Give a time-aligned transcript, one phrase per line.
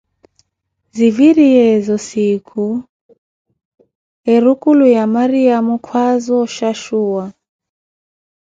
[0.95, 2.67] Ziviriyeevo siikhu,
[4.33, 7.25] erukulo ya Mariyamo kwaaza o shashuwa.